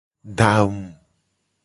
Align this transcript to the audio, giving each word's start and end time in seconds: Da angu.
Da 0.37 0.47
angu. 0.61 0.85